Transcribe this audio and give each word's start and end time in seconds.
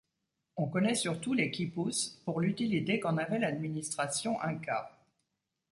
On 0.57 0.65
connait 0.67 0.95
surtout 0.95 1.35
les 1.35 1.51
quipus 1.51 2.17
pour 2.25 2.41
l'utilité 2.41 2.99
qu'en 2.99 3.17
avait 3.17 3.37
l'administration 3.37 4.41
inca. 4.41 4.97